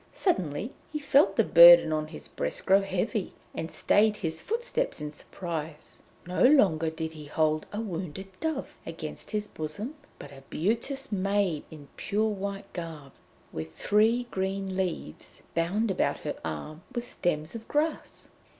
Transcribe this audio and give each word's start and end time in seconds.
Suddenly 0.15 0.71
he 0.91 0.97
felt 0.97 1.35
the 1.35 1.43
burden 1.43 1.93
on 1.93 2.07
his 2.07 2.27
breast 2.27 2.65
grow 2.65 2.81
heavy, 2.81 3.33
and 3.53 3.69
stayed 3.69 4.17
his 4.17 4.41
footsteps 4.41 4.99
in 4.99 5.11
surprise. 5.11 6.01
No 6.25 6.41
longer 6.43 6.89
did 6.89 7.13
he 7.13 7.25
hold 7.25 7.67
a 7.71 7.79
wounded 7.79 8.27
dove 8.39 8.75
against 8.83 9.29
his 9.29 9.47
bosom, 9.47 9.93
but 10.17 10.31
a 10.31 10.41
beauteous 10.49 11.11
maiden 11.11 11.65
in 11.69 11.87
pure 11.97 12.31
white 12.31 12.73
garb, 12.73 13.11
with 13.51 13.73
three 13.75 14.23
green 14.31 14.75
leaves 14.75 15.43
bound 15.53 15.91
about 15.91 16.21
her 16.21 16.35
arm 16.43 16.81
with 16.95 17.07
stems 17.07 17.53
of 17.53 17.67
grass. 17.67 18.29